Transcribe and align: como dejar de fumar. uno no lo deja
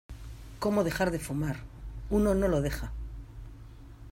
como 0.57 0.83
dejar 0.83 1.11
de 1.11 1.19
fumar. 1.19 1.57
uno 2.09 2.33
no 2.33 2.47
lo 2.47 2.59
deja 2.63 2.91